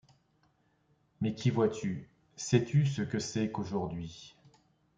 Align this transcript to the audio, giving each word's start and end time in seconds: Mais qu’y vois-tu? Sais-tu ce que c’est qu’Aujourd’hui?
Mais 1.21 1.35
qu’y 1.35 1.51
vois-tu? 1.51 2.09
Sais-tu 2.35 2.87
ce 2.87 3.03
que 3.03 3.19
c’est 3.19 3.51
qu’Aujourd’hui? 3.51 4.35